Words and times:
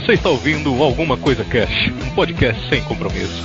Você 0.00 0.14
está 0.14 0.30
ouvindo 0.30 0.82
Alguma 0.82 1.18
Coisa 1.18 1.44
Cash, 1.44 1.92
um 2.02 2.14
podcast 2.14 2.66
sem 2.70 2.82
compromisso. 2.84 3.44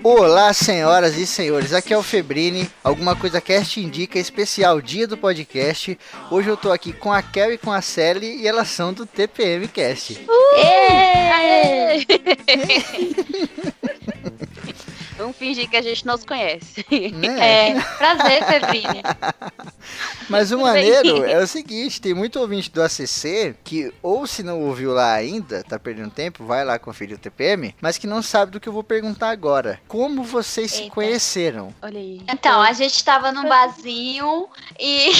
Olá, 0.00 0.52
senhoras 0.52 1.18
e 1.18 1.26
senhores, 1.26 1.72
aqui 1.72 1.92
é 1.92 1.98
o 1.98 2.04
Febrini. 2.04 2.70
Alguma 2.84 3.16
coisa 3.16 3.40
cast 3.40 3.80
indica 3.80 4.16
especial 4.16 4.80
dia 4.80 5.08
do 5.08 5.18
podcast. 5.18 5.98
Hoje 6.30 6.48
eu 6.48 6.56
tô 6.56 6.70
aqui 6.70 6.92
com 6.92 7.12
a 7.12 7.20
Kel 7.20 7.54
e 7.54 7.58
com 7.58 7.72
a 7.72 7.82
Sally 7.82 8.42
e 8.42 8.46
elas 8.46 8.68
são 8.68 8.92
do 8.92 9.04
TPM 9.04 9.66
Cast. 9.66 10.20
Vamos 15.18 15.36
fingir 15.36 15.68
que 15.68 15.76
a 15.76 15.82
gente 15.82 16.06
não 16.06 16.16
se 16.16 16.24
conhece. 16.24 16.86
Né? 17.12 17.38
É, 17.48 17.80
prazer, 17.98 18.44
Febrini. 18.44 19.02
Mas 20.28 20.52
o 20.52 20.58
maneiro 20.58 21.24
é 21.24 21.42
o 21.42 21.46
seguinte, 21.46 22.00
tem 22.00 22.14
muito 22.14 22.38
ouvinte 22.38 22.70
do 22.70 22.82
ACC 22.82 23.54
que 23.64 23.92
ou 24.02 24.26
se 24.26 24.42
não 24.42 24.60
ouviu 24.60 24.92
lá 24.92 25.12
ainda, 25.14 25.64
tá 25.64 25.78
perdendo 25.78 26.10
tempo, 26.10 26.44
vai 26.44 26.64
lá 26.64 26.78
conferir 26.78 27.16
o 27.16 27.18
TPM, 27.18 27.74
mas 27.80 27.96
que 27.96 28.06
não 28.06 28.22
sabe 28.22 28.52
do 28.52 28.60
que 28.60 28.68
eu 28.68 28.72
vou 28.72 28.84
perguntar 28.84 29.30
agora. 29.30 29.80
Como 29.88 30.22
vocês 30.22 30.72
se 30.72 30.82
Eita. 30.82 30.94
conheceram? 30.94 31.74
Olha 31.80 31.98
aí. 31.98 32.22
Então, 32.28 32.60
a 32.60 32.72
gente 32.72 33.02
tava 33.02 33.32
num 33.32 33.48
barzinho 33.48 34.48
e. 34.78 35.12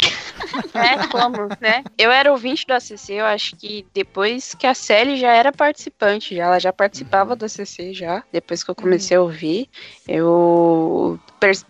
É, 0.75 1.07
como, 1.09 1.49
né? 1.61 1.85
Eu 1.97 2.11
era 2.11 2.31
ouvinte 2.31 2.67
do 2.67 2.73
ACC, 2.73 3.15
eu 3.15 3.27
acho 3.27 3.57
que 3.57 3.87
depois 3.93 4.55
que 4.55 4.67
a 4.67 4.75
Sally 4.75 5.17
já 5.17 5.33
era 5.33 5.53
participante, 5.53 6.37
já, 6.37 6.45
ela 6.45 6.59
já 6.59 6.73
participava 6.73 7.35
do 7.35 7.45
ACC 7.45 7.93
já, 7.93 8.23
depois 8.33 8.63
que 8.63 8.71
eu 8.71 8.75
comecei 8.75 9.17
a 9.17 9.21
ouvir. 9.21 9.69
Eu 10.07 11.19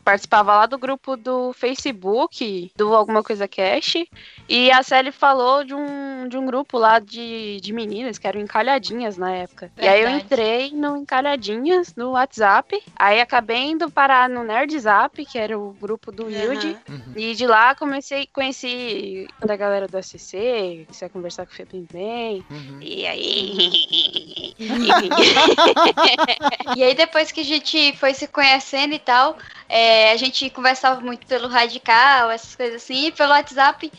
participava 0.05 0.55
lá 0.55 0.67
do 0.67 0.79
grupo 0.79 1.17
do 1.17 1.53
Facebook, 1.53 2.71
do 2.77 2.95
Alguma 2.95 3.23
Coisa 3.23 3.49
Cash, 3.49 4.05
e 4.49 4.71
a 4.71 4.83
Sally 4.83 5.13
falou 5.13 5.63
de 5.63 5.75
um, 5.75 6.27
de 6.29 6.37
um 6.39 6.47
grupo 6.47 6.79
lá 6.79 6.99
de, 6.99 7.61
de 7.61 7.73
meninas, 7.73 8.19
que 8.19 8.27
eram 8.27 8.41
encalhadinhas 8.41 9.17
na 9.17 9.31
época. 9.33 9.71
E 9.77 9.87
aí 9.87 10.01
eu 10.01 10.07
Verdade. 10.09 10.25
entrei 10.25 10.71
no 10.73 10.97
Encalhadinhas, 10.97 11.95
no 11.95 12.13
WhatsApp, 12.13 12.83
aí 12.97 13.21
acabei 13.21 13.71
indo 13.71 13.91
parar 13.91 14.29
no 14.29 14.43
Nerd 14.43 14.79
Zap, 14.79 15.25
que 15.27 15.39
era 15.39 15.59
o 15.59 15.73
grupo 15.81 16.11
do 16.11 16.27
Wilde, 16.27 16.77
Uhum. 16.89 17.13
e 17.17 17.35
de 17.35 17.47
lá 17.47 17.75
comecei, 17.75 18.27
conheci 18.33 19.29
da 19.45 19.57
galera 19.57 19.87
do 19.87 19.97
ACC, 19.99 20.85
comecei 20.87 21.07
a 21.07 21.11
conversar 21.11 21.47
com 21.47 21.53
o 21.53 21.55
Febem 21.55 21.87
bem. 21.93 22.45
Uhum. 22.51 22.79
E 22.81 23.07
aí. 23.07 24.55
E 26.77 26.83
aí, 26.83 26.95
depois 26.95 27.33
que 27.33 27.41
a 27.41 27.45
gente 27.45 27.97
foi 27.97 28.15
se 28.15 28.29
conhecendo 28.29 28.95
e 28.95 28.99
tal, 28.99 29.37
é, 29.69 30.13
a 30.13 30.17
gente 30.17 30.49
conversava 30.51 31.01
muito 31.01 31.27
pelo 31.27 31.49
radical, 31.49 32.31
essas 32.31 32.55
coisas 32.55 32.83
assim, 32.83 33.07
e 33.07 33.13
pelo 33.13 33.31
WhatsApp. 33.31 33.91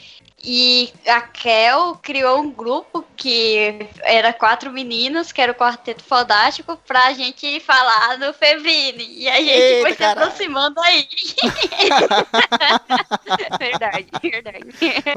E 0.44 0.92
a 1.06 1.22
Kel 1.22 2.00
criou 2.02 2.40
um 2.40 2.50
grupo 2.50 3.06
que 3.18 3.88
era 4.04 4.32
quatro 4.32 4.72
meninos, 4.72 5.32
que 5.32 5.42
era 5.42 5.52
o 5.52 5.56
Quarteto 5.56 6.04
Fodástico, 6.04 6.78
pra 6.88 7.12
gente 7.14 7.60
falar 7.60 8.18
no 8.18 8.34
Febrini. 8.34 9.06
E 9.18 9.28
a 9.28 9.36
gente 9.36 9.50
Eita, 9.50 9.82
foi 9.82 9.92
se 9.92 9.98
caralho. 9.98 10.28
aproximando 10.28 10.80
aí. 10.82 11.08
verdade, 13.60 14.08
verdade. 14.22 14.66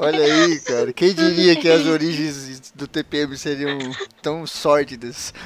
Olha 0.00 0.24
aí, 0.24 0.60
cara. 0.60 0.92
Quem 0.92 1.14
diria 1.14 1.56
que 1.56 1.68
as 1.68 1.86
origens 1.86 2.72
do 2.74 2.88
TPM 2.88 3.36
seriam 3.36 3.78
tão 4.20 4.46
sórdidas? 4.46 5.32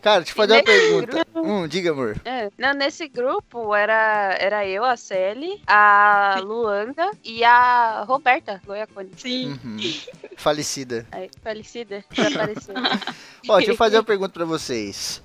cara, 0.00 0.20
deixa 0.20 0.32
eu 0.32 0.36
fazer 0.36 0.54
uma 0.54 0.62
pergunta. 0.62 1.26
Hum, 1.34 1.68
diga, 1.68 1.90
amor. 1.90 2.20
É, 2.24 2.50
não, 2.58 2.72
nesse 2.74 3.08
grupo 3.08 3.74
era, 3.74 4.36
era 4.38 4.66
eu, 4.66 4.84
a 4.84 4.96
Sally, 4.96 5.60
a 5.66 6.40
Luanga 6.42 7.10
e 7.24 7.42
a 7.44 8.04
Roberta 8.06 8.60
Goiacone. 8.66 9.10
Sim. 9.16 9.58
Uhum. 9.64 9.78
Falecida. 10.36 11.06
Aí, 11.12 11.30
falecida, 11.42 12.04
desapareceu. 12.10 12.74
Ó, 13.48 13.56
deixa 13.56 13.72
eu 13.72 13.76
fazer 13.76 13.96
uma 13.96 14.04
pergunta 14.04 14.32
pra 14.32 14.44
vocês. 14.44 15.22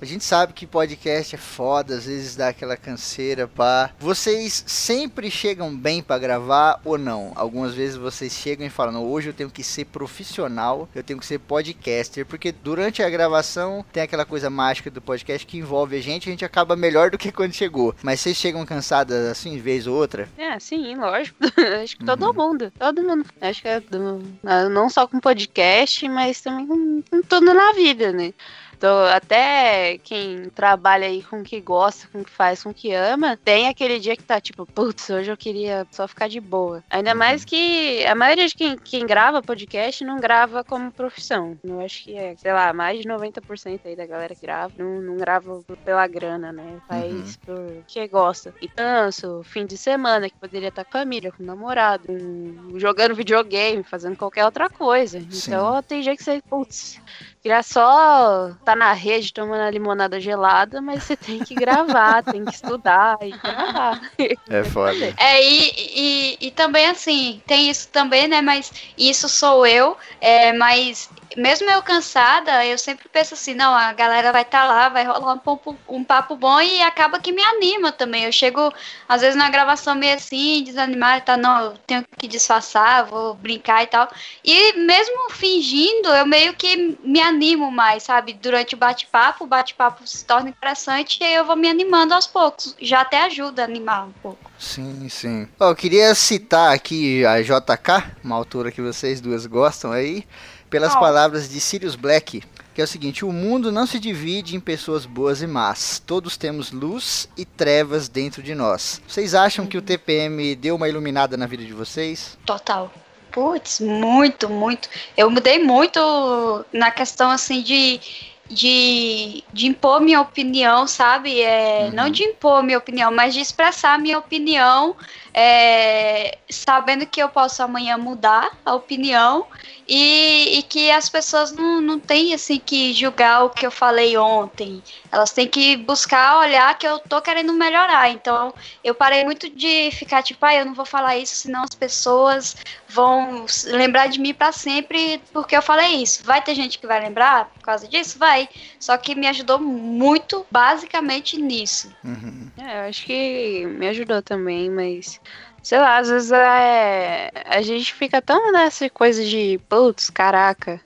A 0.00 0.04
gente 0.04 0.24
sabe 0.24 0.52
que 0.52 0.66
podcast 0.66 1.34
é 1.34 1.38
foda, 1.38 1.96
às 1.96 2.06
vezes 2.06 2.36
dá 2.36 2.48
aquela 2.48 2.76
canseira, 2.76 3.48
pá. 3.48 3.90
Vocês 3.98 4.62
sempre 4.66 5.28
chegam 5.30 5.74
bem 5.76 6.02
pra 6.02 6.18
gravar 6.18 6.80
ou 6.84 6.96
não? 6.96 7.32
Algumas 7.34 7.74
vezes 7.74 7.96
vocês 7.96 8.32
chegam 8.32 8.64
e 8.66 8.70
falam, 8.70 8.92
não, 8.92 9.04
hoje 9.04 9.28
eu 9.30 9.32
tenho 9.34 9.50
que 9.50 9.64
ser 9.64 9.86
profissional, 9.86 10.88
eu 10.94 11.02
tenho 11.02 11.18
que 11.18 11.26
ser 11.26 11.38
podcaster, 11.40 12.24
porque 12.24 12.52
durante 12.52 13.02
a 13.02 13.10
gravação 13.10 13.84
tem 13.92 14.02
aquela 14.02 14.24
coisa 14.24 14.48
mágica 14.48 14.88
do 14.90 15.00
podcast 15.02 15.46
que 15.46 15.58
envolve 15.58 15.96
a 15.96 16.00
gente, 16.00 16.28
a 16.28 16.32
gente 16.32 16.44
acaba 16.44 16.76
melhor 16.76 17.10
do 17.10 17.18
que 17.18 17.32
quando 17.32 17.52
chegou. 17.52 17.94
Mas 18.02 18.20
vocês 18.20 18.36
chegam 18.36 18.64
cansadas 18.64 19.26
assim, 19.26 19.58
vez 19.58 19.86
ou 19.86 19.96
outra? 19.96 20.28
É, 20.38 20.58
sim, 20.60 20.94
lógico. 20.94 21.38
Acho 21.82 21.96
que 21.96 22.04
todo 22.04 22.32
mundo. 22.32 22.72
Todo 22.78 23.02
mundo. 23.02 23.24
Acho 23.40 23.62
que 23.62 23.68
é 23.68 23.80
do- 23.80 24.22
ah, 24.44 24.68
não 24.68 24.88
só 24.88 25.06
com 25.08 25.18
podcast, 25.18 26.08
mas 26.08 26.40
também 26.40 26.66
com, 26.66 27.02
com 27.10 27.22
tudo 27.22 27.52
na 27.52 27.72
vida, 27.72 28.12
né? 28.12 28.32
Então, 28.78 29.04
até 29.06 29.98
quem 30.04 30.48
trabalha 30.50 31.08
aí 31.08 31.20
com 31.20 31.40
o 31.40 31.44
que 31.44 31.60
gosta, 31.60 32.06
com 32.12 32.20
o 32.20 32.24
que 32.24 32.30
faz, 32.30 32.62
com 32.62 32.70
o 32.70 32.74
que 32.74 32.92
ama, 32.92 33.36
tem 33.36 33.66
aquele 33.66 33.98
dia 33.98 34.16
que 34.16 34.22
tá 34.22 34.40
tipo, 34.40 34.64
putz, 34.64 35.10
hoje 35.10 35.28
eu 35.32 35.36
queria 35.36 35.84
só 35.90 36.06
ficar 36.06 36.28
de 36.28 36.40
boa. 36.40 36.82
Ainda 36.88 37.12
mais 37.12 37.44
que 37.44 38.06
a 38.06 38.14
maioria 38.14 38.46
de 38.46 38.54
quem, 38.54 38.76
quem 38.78 39.04
grava 39.04 39.42
podcast 39.42 40.04
não 40.04 40.20
grava 40.20 40.62
como 40.62 40.92
profissão. 40.92 41.58
Eu 41.64 41.80
acho 41.80 42.04
que 42.04 42.16
é, 42.16 42.36
sei 42.36 42.52
lá, 42.52 42.72
mais 42.72 43.00
de 43.00 43.08
90% 43.08 43.80
aí 43.84 43.96
da 43.96 44.06
galera 44.06 44.32
que 44.32 44.42
grava 44.42 44.72
não, 44.78 45.00
não 45.00 45.16
grava 45.16 45.60
pela 45.84 46.06
grana, 46.06 46.52
né? 46.52 46.80
Faz 46.86 47.36
por 47.38 47.82
que 47.88 48.06
gosta. 48.06 48.54
E 48.62 48.68
danço, 48.68 49.42
fim 49.42 49.66
de 49.66 49.76
semana, 49.76 50.30
que 50.30 50.36
poderia 50.38 50.68
estar 50.68 50.84
com 50.84 50.96
a 50.96 51.00
família, 51.00 51.32
com 51.32 51.42
o 51.42 51.46
namorado, 51.46 52.06
com- 52.06 52.78
jogando 52.78 53.14
videogame, 53.14 53.82
fazendo 53.82 54.16
qualquer 54.16 54.44
outra 54.44 54.70
coisa. 54.70 55.20
Sim. 55.30 55.50
Então 55.50 55.82
tem 55.82 56.00
dia 56.00 56.16
que 56.16 56.22
você, 56.22 56.40
putz, 56.48 57.00
queria 57.42 57.62
só 57.62 58.52
tá 58.64 58.74
na 58.74 58.92
rede 58.92 59.32
tomando 59.32 59.62
a 59.62 59.70
limonada 59.70 60.20
gelada, 60.20 60.80
mas 60.80 61.04
você 61.04 61.16
tem 61.16 61.38
que 61.38 61.54
gravar, 61.54 62.22
tem 62.22 62.44
que 62.44 62.54
estudar 62.54 63.18
e 63.22 63.30
gravar. 63.30 64.00
É 64.48 64.64
foda. 64.64 65.14
É, 65.16 65.42
e, 65.42 65.72
e, 65.76 66.38
e 66.48 66.50
também 66.50 66.86
assim, 66.86 67.42
tem 67.46 67.70
isso 67.70 67.88
também, 67.88 68.28
né? 68.28 68.40
Mas 68.40 68.72
isso 68.96 69.28
sou 69.28 69.66
eu, 69.66 69.96
é, 70.20 70.52
mas 70.52 71.08
mesmo 71.36 71.68
eu 71.70 71.82
cansada, 71.82 72.64
eu 72.64 72.78
sempre 72.78 73.08
penso 73.08 73.34
assim, 73.34 73.54
não, 73.54 73.74
a 73.74 73.92
galera 73.92 74.32
vai 74.32 74.42
estar 74.42 74.64
lá, 74.64 74.88
vai 74.88 75.04
rolar 75.04 75.34
um, 75.34 75.38
papo- 75.38 75.76
um 75.88 76.04
papo 76.04 76.36
bom 76.36 76.60
e 76.60 76.80
acaba 76.82 77.20
que 77.20 77.32
me 77.32 77.42
anima 77.42 77.92
também. 77.92 78.24
Eu 78.24 78.32
chego, 78.32 78.72
às 79.08 79.20
vezes, 79.20 79.36
na 79.36 79.50
gravação 79.50 79.94
meio 79.94 80.14
assim, 80.14 80.62
desanimada 80.64 81.20
tal, 81.20 81.36
não, 81.36 81.60
eu 81.66 81.72
tenho 81.86 82.04
que 82.16 82.26
disfarçar, 82.26 83.04
vou 83.06 83.34
brincar 83.34 83.82
e 83.82 83.86
tal. 83.86 84.08
E 84.44 84.72
mesmo 84.74 85.30
fingindo, 85.30 86.08
eu 86.08 86.26
meio 86.26 86.54
que 86.54 86.96
me 87.02 87.20
animo 87.20 87.70
mais, 87.70 88.04
sabe? 88.04 88.32
Durante 88.32 88.74
o 88.74 88.78
bate-papo, 88.78 89.44
o 89.44 89.46
bate-papo 89.46 90.06
se 90.06 90.24
torna 90.24 90.48
interessante 90.48 91.18
e 91.20 91.24
aí 91.24 91.34
eu 91.34 91.44
vou 91.44 91.56
me 91.56 91.68
animando 91.68 92.14
aos 92.14 92.26
poucos. 92.26 92.74
Já 92.80 93.00
até 93.02 93.22
ajuda 93.22 93.62
a 93.62 93.64
animar 93.64 94.06
um 94.06 94.12
pouco. 94.22 94.50
Sim, 94.58 95.08
sim. 95.08 95.48
Eu 95.60 95.74
queria 95.74 96.14
citar 96.14 96.72
aqui 96.74 97.24
a 97.24 97.40
JK, 97.42 98.12
uma 98.24 98.36
autora 98.36 98.72
que 98.72 98.82
vocês 98.82 99.20
duas 99.20 99.46
gostam 99.46 99.92
aí, 99.92 100.24
pelas 100.70 100.94
Oh. 100.94 101.00
palavras 101.00 101.48
de 101.48 101.60
Sirius 101.60 101.94
Black, 101.96 102.42
que 102.74 102.80
é 102.80 102.84
o 102.84 102.86
seguinte: 102.86 103.24
o 103.24 103.32
mundo 103.32 103.72
não 103.72 103.86
se 103.86 103.98
divide 103.98 104.54
em 104.56 104.60
pessoas 104.60 105.04
boas 105.06 105.42
e 105.42 105.46
más. 105.46 106.02
Todos 106.06 106.36
temos 106.36 106.70
luz 106.72 107.28
e 107.36 107.44
trevas 107.44 108.08
dentro 108.08 108.42
de 108.42 108.54
nós. 108.54 109.00
Vocês 109.08 109.34
acham 109.34 109.66
que 109.66 109.76
o 109.78 109.82
TPM 109.82 110.54
deu 110.56 110.76
uma 110.76 110.88
iluminada 110.88 111.36
na 111.36 111.46
vida 111.46 111.64
de 111.64 111.72
vocês? 111.72 112.38
Total. 112.46 112.92
Putz, 113.32 113.80
muito, 113.80 114.48
muito. 114.48 114.88
Eu 115.16 115.30
mudei 115.30 115.62
muito 115.62 116.64
na 116.72 116.90
questão 116.90 117.30
assim 117.30 117.62
de, 117.62 118.00
de, 118.48 119.44
de 119.52 119.66
impor 119.66 120.00
minha 120.00 120.20
opinião, 120.20 120.86
sabe? 120.86 121.40
É, 121.40 121.86
Uhum. 121.88 121.94
Não 121.94 122.10
de 122.10 122.22
impor 122.24 122.62
minha 122.62 122.78
opinião, 122.78 123.12
mas 123.12 123.34
de 123.34 123.40
expressar 123.40 123.98
minha 123.98 124.18
opinião, 124.18 124.96
é, 125.40 126.36
sabendo 126.50 127.06
que 127.06 127.22
eu 127.22 127.28
posso 127.28 127.62
amanhã 127.62 127.96
mudar 127.96 128.58
a 128.66 128.74
opinião 128.74 129.46
e, 129.86 130.58
e 130.58 130.62
que 130.64 130.90
as 130.90 131.08
pessoas 131.08 131.52
não, 131.52 131.80
não 131.80 132.00
têm 132.00 132.34
assim 132.34 132.58
que 132.58 132.92
julgar 132.92 133.44
o 133.44 133.50
que 133.50 133.64
eu 133.64 133.70
falei 133.70 134.18
ontem. 134.18 134.82
Elas 135.12 135.30
têm 135.30 135.46
que 135.46 135.76
buscar 135.76 136.40
olhar 136.40 136.76
que 136.76 136.88
eu 136.88 136.98
tô 136.98 137.22
querendo 137.22 137.52
melhorar. 137.52 138.10
Então, 138.10 138.52
eu 138.82 138.96
parei 138.96 139.24
muito 139.24 139.48
de 139.48 139.92
ficar 139.92 140.24
tipo, 140.24 140.44
ah, 140.44 140.56
eu 140.56 140.66
não 140.66 140.74
vou 140.74 140.84
falar 140.84 141.16
isso, 141.16 141.36
senão 141.36 141.62
as 141.62 141.74
pessoas 141.74 142.56
vão 142.88 143.46
lembrar 143.66 144.08
de 144.08 144.18
mim 144.18 144.34
pra 144.34 144.50
sempre 144.50 145.22
porque 145.32 145.56
eu 145.56 145.62
falei 145.62 146.02
isso. 146.02 146.24
Vai 146.24 146.42
ter 146.42 146.56
gente 146.56 146.80
que 146.80 146.86
vai 146.86 146.98
lembrar 146.98 147.44
por 147.44 147.62
causa 147.62 147.86
disso? 147.86 148.18
Vai. 148.18 148.48
Só 148.80 148.98
que 148.98 149.14
me 149.14 149.28
ajudou 149.28 149.60
muito, 149.60 150.44
basicamente, 150.50 151.40
nisso. 151.40 151.94
Uhum. 152.02 152.47
É, 152.60 152.78
eu 152.84 152.88
acho 152.88 153.04
que 153.06 153.66
me 153.66 153.88
ajudou 153.88 154.22
também, 154.22 154.70
mas. 154.70 155.20
Sei 155.62 155.78
lá, 155.78 155.98
às 155.98 156.08
vezes 156.08 156.32
é, 156.32 157.30
a 157.46 157.60
gente 157.62 157.92
fica 157.94 158.22
tão 158.22 158.52
nessa 158.52 158.88
coisa 158.88 159.24
de, 159.24 159.60
putz, 159.68 160.08
caraca. 160.10 160.80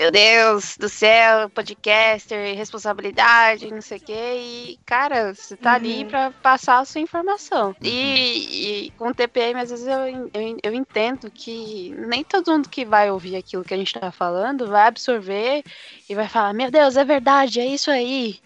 Meu 0.00 0.10
Deus 0.10 0.78
do 0.78 0.88
céu, 0.88 1.50
podcaster, 1.50 2.56
responsabilidade, 2.56 3.70
não 3.70 3.82
sei 3.82 3.98
o 3.98 4.00
quê. 4.00 4.32
E, 4.38 4.78
cara, 4.86 5.34
você 5.34 5.58
tá 5.58 5.72
uhum. 5.72 5.76
ali 5.76 6.04
pra 6.06 6.30
passar 6.30 6.78
a 6.78 6.86
sua 6.86 7.02
informação. 7.02 7.76
E, 7.82 8.86
e, 8.86 8.90
com 8.92 9.08
o 9.08 9.14
TPM, 9.14 9.60
às 9.60 9.68
vezes 9.68 9.86
eu, 9.86 10.30
eu, 10.32 10.56
eu, 10.62 10.72
entendo 10.72 11.30
que 11.30 11.94
nem 11.98 12.24
todo 12.24 12.50
mundo 12.50 12.70
que 12.70 12.82
vai 12.82 13.10
ouvir 13.10 13.36
aquilo 13.36 13.62
que 13.62 13.74
a 13.74 13.76
gente 13.76 13.92
tá 13.92 14.10
falando 14.10 14.68
vai 14.68 14.86
absorver 14.86 15.62
e 16.08 16.14
vai 16.14 16.28
falar: 16.28 16.54
Meu 16.54 16.70
Deus, 16.70 16.96
é 16.96 17.04
verdade, 17.04 17.60
é 17.60 17.66
isso 17.66 17.90
aí 17.90 18.40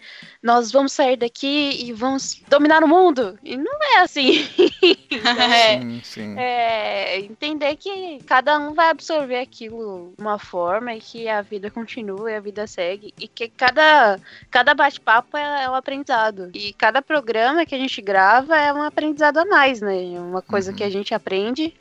nós 0.45 0.71
vamos 0.71 0.91
sair 0.91 1.17
daqui 1.17 1.71
e 1.87 1.91
vamos 1.91 2.39
dominar 2.47 2.83
o 2.83 2.87
mundo. 2.87 3.35
E 3.43 3.57
não 3.57 3.79
é 3.81 4.01
assim. 4.01 4.47
é, 5.41 5.79
sim, 5.79 6.01
sim. 6.03 6.35
É, 6.37 7.19
entender 7.21 7.75
que 7.77 8.19
cada 8.27 8.59
um 8.59 8.75
vai 8.75 8.91
absorver 8.91 9.39
aquilo 9.39 10.13
de 10.15 10.21
uma 10.21 10.37
forma 10.37 10.93
e 10.93 11.01
que 11.01 11.27
a 11.27 11.41
vida 11.45 11.71
continua 11.71 12.31
e 12.31 12.35
a 12.35 12.39
vida 12.39 12.67
segue. 12.67 13.13
E 13.19 13.27
que 13.27 13.47
cada, 13.47 14.19
cada 14.51 14.73
bate-papo 14.73 15.37
é, 15.37 15.63
é 15.63 15.69
um 15.69 15.75
aprendizado. 15.75 16.51
E 16.53 16.73
cada 16.73 17.01
programa 17.01 17.65
que 17.65 17.73
a 17.73 17.77
gente 17.77 18.01
grava 18.01 18.57
é 18.57 18.73
um 18.73 18.81
aprendizado 18.81 19.37
a 19.37 19.45
mais, 19.45 19.79
né? 19.79 20.19
Uma 20.19 20.41
coisa 20.41 20.71
uhum. 20.71 20.77
que 20.77 20.83
a 20.83 20.89
gente 20.89 21.13
aprende 21.13 21.73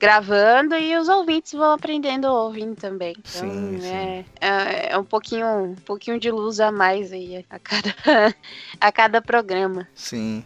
gravando 0.00 0.74
e 0.74 0.96
os 0.96 1.08
ouvintes 1.08 1.52
vão 1.52 1.72
aprendendo 1.72 2.26
ouvindo 2.26 2.74
também. 2.74 3.14
Então, 3.18 3.50
sim, 3.50 3.76
é, 3.76 3.80
sim. 3.80 4.24
É, 4.40 4.92
é, 4.94 4.98
um 4.98 5.04
pouquinho 5.04 5.46
um 5.46 5.74
pouquinho 5.74 6.18
de 6.18 6.30
luz 6.30 6.58
a 6.58 6.72
mais 6.72 7.12
aí 7.12 7.44
a 7.50 7.58
cada 7.58 7.94
a 8.80 8.90
cada 8.90 9.20
programa. 9.20 9.86
Sim. 9.94 10.42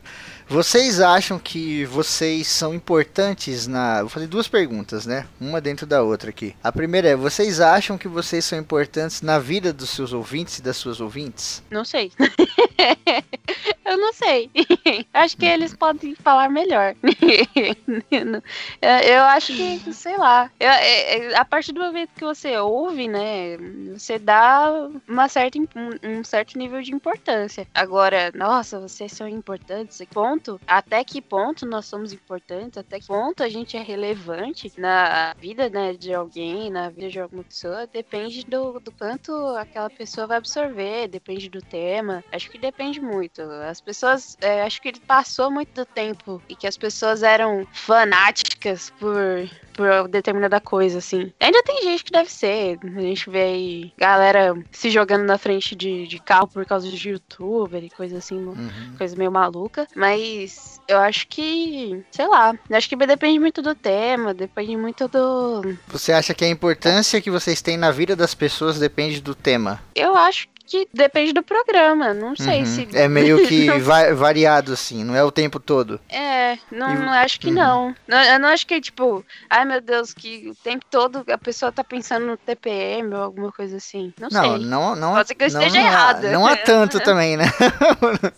Vocês 0.46 1.00
acham 1.00 1.38
que 1.38 1.86
vocês 1.86 2.48
são 2.48 2.74
importantes 2.74 3.66
na. 3.66 4.00
Vou 4.00 4.10
fazer 4.10 4.26
duas 4.26 4.46
perguntas, 4.46 5.06
né? 5.06 5.26
Uma 5.40 5.60
dentro 5.60 5.86
da 5.86 6.02
outra 6.02 6.30
aqui. 6.30 6.54
A 6.62 6.70
primeira 6.70 7.08
é: 7.08 7.16
vocês 7.16 7.60
acham 7.60 7.96
que 7.96 8.08
vocês 8.08 8.44
são 8.44 8.58
importantes 8.58 9.22
na 9.22 9.38
vida 9.38 9.72
dos 9.72 9.90
seus 9.90 10.12
ouvintes 10.12 10.58
e 10.58 10.62
das 10.62 10.76
suas 10.76 11.00
ouvintes? 11.00 11.62
Não 11.70 11.84
sei. 11.84 12.12
Eu 13.84 13.98
não 13.98 14.12
sei. 14.12 14.50
acho 15.12 15.36
que 15.36 15.44
eles 15.44 15.74
podem 15.74 16.14
falar 16.14 16.48
melhor. 16.48 16.94
eu 18.80 19.22
acho 19.24 19.52
que, 19.54 19.92
sei 19.92 20.16
lá. 20.16 20.50
Eu, 20.58 20.68
é, 20.68 21.16
é, 21.16 21.36
a 21.36 21.44
partir 21.44 21.72
do 21.72 21.80
momento 21.80 22.10
que 22.14 22.24
você 22.24 22.56
ouve, 22.58 23.08
né? 23.08 23.56
Você 23.92 24.18
dá 24.18 24.90
uma 25.06 25.28
certa, 25.28 25.58
um, 25.58 25.68
um 26.02 26.24
certo 26.24 26.58
nível 26.58 26.80
de 26.80 26.94
importância. 26.94 27.66
Agora, 27.74 28.32
nossa, 28.34 28.80
vocês 28.80 29.12
são 29.12 29.28
importantes. 29.28 30.00
Ponto. 30.12 30.60
Até 30.66 31.02
que 31.04 31.20
ponto 31.20 31.66
nós 31.66 31.86
somos 31.86 32.12
importantes? 32.12 32.78
Até 32.78 33.00
que 33.00 33.06
ponto 33.06 33.42
a 33.42 33.48
gente 33.48 33.76
é 33.76 33.82
relevante 33.82 34.72
na 34.78 35.34
vida 35.34 35.68
né, 35.68 35.92
de 35.92 36.14
alguém, 36.14 36.70
na 36.70 36.88
vida 36.90 37.08
de 37.08 37.20
alguma 37.20 37.44
pessoa? 37.44 37.86
Depende 37.86 38.44
do, 38.46 38.80
do 38.80 38.92
quanto 38.92 39.32
aquela 39.56 39.90
pessoa 39.90 40.26
vai 40.26 40.38
absorver, 40.38 41.08
depende 41.08 41.48
do 41.48 41.60
tema. 41.60 42.24
Acho 42.32 42.50
que 42.50 42.58
depende 42.58 43.00
muito. 43.00 43.42
As 43.74 43.80
pessoas, 43.80 44.38
é, 44.40 44.62
acho 44.62 44.80
que 44.80 44.86
ele 44.86 45.00
passou 45.00 45.50
muito 45.50 45.74
do 45.74 45.84
tempo 45.84 46.40
e 46.48 46.54
que 46.54 46.64
as 46.64 46.76
pessoas 46.76 47.24
eram 47.24 47.66
fanáticas 47.72 48.90
por 49.00 49.50
por 49.74 50.08
determinada 50.08 50.60
coisa, 50.60 50.98
assim. 50.98 51.32
Ainda 51.40 51.60
tem 51.64 51.82
gente 51.82 52.04
que 52.04 52.12
deve 52.12 52.30
ser. 52.30 52.78
A 52.82 53.00
gente 53.00 53.28
vê 53.28 53.42
aí 53.42 53.92
galera 53.98 54.54
se 54.70 54.88
jogando 54.88 55.24
na 55.24 55.36
frente 55.36 55.74
de, 55.74 56.06
de 56.06 56.18
carro 56.20 56.46
por 56.46 56.64
causa 56.64 56.88
de 56.88 57.08
youtuber 57.08 57.82
e 57.82 57.90
coisa 57.90 58.18
assim, 58.18 58.36
uhum. 58.36 58.94
coisa 58.96 59.16
meio 59.16 59.32
maluca. 59.32 59.86
Mas 59.94 60.80
eu 60.86 60.98
acho 60.98 61.26
que, 61.26 62.04
sei 62.12 62.28
lá, 62.28 62.54
acho 62.70 62.88
que 62.88 62.94
depende 62.96 63.40
muito 63.40 63.60
do 63.60 63.74
tema, 63.74 64.32
depende 64.32 64.76
muito 64.76 65.08
do. 65.08 65.76
Você 65.88 66.12
acha 66.12 66.32
que 66.32 66.44
a 66.44 66.48
importância 66.48 67.20
que 67.20 67.30
vocês 67.30 67.60
têm 67.60 67.76
na 67.76 67.90
vida 67.90 68.14
das 68.14 68.34
pessoas 68.34 68.78
depende 68.78 69.20
do 69.20 69.34
tema? 69.34 69.82
Eu 69.94 70.14
acho 70.14 70.46
que 70.66 70.88
depende 70.92 71.32
do 71.32 71.42
programa. 71.42 72.14
Não 72.14 72.34
sei 72.34 72.60
uhum. 72.60 72.66
se. 72.66 72.88
É 72.94 73.06
meio 73.06 73.46
que 73.46 73.70
va 73.80 74.12
variado, 74.14 74.72
assim, 74.72 75.04
não 75.04 75.14
é 75.14 75.22
o 75.22 75.30
tempo 75.30 75.60
todo. 75.60 76.00
É, 76.08 76.58
não, 76.70 76.90
e... 76.90 76.98
não 76.98 77.12
acho 77.12 77.38
que 77.38 77.48
uhum. 77.48 77.54
não. 77.54 77.96
não. 78.08 78.22
Eu 78.22 78.38
não 78.38 78.48
acho 78.48 78.66
que, 78.66 78.80
tipo, 78.80 79.24
ai 79.48 79.64
meu 79.64 79.80
Deus, 79.80 80.14
que 80.14 80.48
o 80.48 80.54
tempo 80.54 80.84
todo 80.90 81.24
a 81.30 81.38
pessoa 81.38 81.70
tá 81.70 81.84
pensando 81.84 82.26
no 82.26 82.36
TPM 82.36 83.14
ou 83.14 83.22
alguma 83.22 83.52
coisa 83.52 83.76
assim. 83.76 84.12
Não, 84.18 84.28
não 84.30 84.42
sei. 84.42 84.64
Não, 84.64 84.96
não, 84.96 85.14
Pode 85.14 85.28
ser 85.28 85.34
que 85.34 85.44
eu 85.44 85.50
não, 85.50 85.60
esteja 85.60 85.80
não 85.80 85.86
errada. 85.86 86.28
Há, 86.28 86.32
não 86.32 86.46
há 86.46 86.56
tanto 86.56 87.00
também, 87.04 87.36
né? 87.36 87.44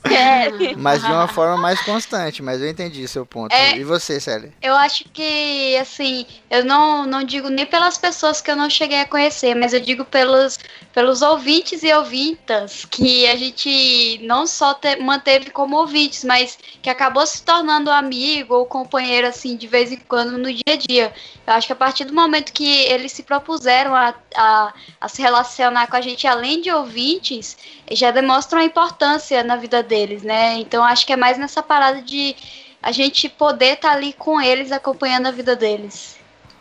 É. 0.05 0.75
Mas 0.77 1.03
de 1.03 1.11
uma 1.11 1.29
forma 1.29 1.57
mais 1.57 1.81
constante, 1.83 2.43
mas 2.43 2.61
eu 2.61 2.69
entendi 2.69 3.07
seu 3.09 3.25
ponto. 3.25 3.53
É, 3.53 3.77
e 3.77 3.85
você, 3.85 4.21
Célia? 4.21 4.53
Eu 4.61 4.75
acho 4.75 5.05
que, 5.13 5.77
assim, 5.79 6.27
eu 6.51 6.65
não, 6.65 7.07
não 7.07 7.23
digo 7.23 7.49
nem 7.49 7.67
pelas 7.67 7.99
pessoas 7.99 8.41
que 8.41 8.51
eu 8.51 8.57
não 8.57 8.69
cheguei 8.69 9.01
a 9.01 9.07
conhecer, 9.07 9.55
mas 9.55 9.73
eu 9.73 9.81
digo 9.81 10.05
pelos, 10.05 10.59
pelos 10.93 11.23
ouvintes 11.23 11.83
e 11.83 11.93
ouvintes 11.93 12.16
ouvintas 12.17 12.87
que 12.87 13.27
a 13.27 13.37
gente 13.37 14.19
não 14.23 14.47
só 14.47 14.73
te, 14.73 14.97
manteve 14.97 15.51
como 15.51 15.77
ouvintes, 15.77 16.25
mas 16.25 16.59
que 16.81 16.89
acabou 16.89 17.27
se 17.27 17.43
tornando 17.43 17.91
amigo 17.91 18.55
ou 18.55 18.65
companheiro 18.65 19.27
assim 19.27 19.55
de 19.55 19.67
vez 19.67 19.93
em 19.93 19.99
quando 19.99 20.39
no 20.39 20.51
dia 20.51 20.75
a 20.75 20.77
dia. 20.77 21.15
Eu 21.47 21.53
acho 21.53 21.67
que 21.67 21.73
a 21.75 21.77
partir 21.77 22.05
do 22.07 22.15
momento 22.15 22.53
que 22.53 22.67
eles 22.85 23.13
se 23.13 23.23
propuseram 23.23 23.95
a, 23.95 24.15
a, 24.35 24.75
a 24.99 25.09
se 25.09 25.21
relacionar 25.21 25.89
com 25.89 25.97
a 25.97 26.01
gente 26.01 26.27
além 26.27 26.63
de 26.63 26.71
ouvintes, 26.71 27.57
já 27.93 28.11
demonstram 28.11 28.61
a 28.61 28.65
importância 28.65 29.45
na 29.45 29.57
vida 29.57 29.83
deles, 29.83 30.23
né? 30.23 30.55
Então 30.55 30.83
acho 30.83 31.05
que 31.07 31.13
é 31.13 31.17
mais 31.17 31.37
nessa 31.37 31.63
parada 31.63 32.01
de 32.01 32.35
a 32.83 32.93
gente 32.93 33.29
poder 33.29 33.75
estar 33.75 33.91
tá 33.91 33.95
ali 33.95 34.15
com 34.15 34.41
eles 34.41 34.73
acompanhando 34.73 35.27
a 35.27 35.31
vida 35.31 35.55
deles. 35.55 36.17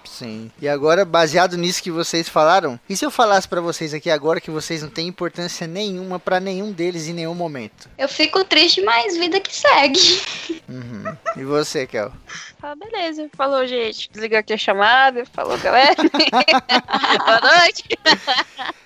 Sim. 0.08 0.52
E 0.62 0.68
agora, 0.68 1.06
baseado 1.06 1.58
nisso 1.58 1.82
que 1.82 1.92
vocês 1.92 2.30
falaram, 2.30 2.80
e 2.90 2.96
se 2.96 3.06
eu 3.06 3.12
falasse 3.12 3.48
para 3.48 3.62
vocês 3.62 3.94
aqui 3.94 4.10
agora 4.10 4.42
que 4.42 4.52
vocês 4.52 4.82
não 4.82 4.90
têm 4.90 5.08
importância 5.08 5.68
nenhuma 5.68 6.20
para 6.20 6.40
nenhum 6.40 6.72
deles 6.72 7.08
em 7.08 7.14
nenhum 7.14 7.36
momento? 7.36 7.90
Eu 7.98 8.08
fico 8.08 8.44
triste, 8.44 8.82
mas 8.82 9.18
vida 9.18 9.40
que 9.40 9.56
segue. 9.56 10.22
Uhum. 10.68 11.16
E 11.36 11.44
você, 11.44 11.86
Kel? 11.86 12.12
Ah, 12.62 12.76
beleza. 12.76 13.30
Falou, 13.36 13.66
gente. 13.68 14.10
Desligou 14.12 14.40
aqui 14.40 14.54
a 14.54 14.58
chamada. 14.58 15.26
Falou, 15.26 15.58
galera. 15.60 15.96
Boa 17.24 17.60
noite. 17.60 17.84